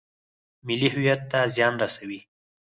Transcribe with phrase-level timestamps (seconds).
[0.67, 2.19] ملي هویت ته زیان رسوي.